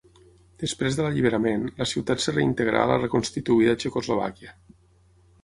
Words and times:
Després 0.61 0.95
de 0.99 1.03
l'alliberament, 1.05 1.67
la 1.81 1.87
ciutat 1.91 2.23
es 2.23 2.31
reintegrà 2.39 2.81
a 2.85 2.89
la 2.93 2.99
reconstituïda 3.03 3.77
Txecoslovàquia. 3.85 4.57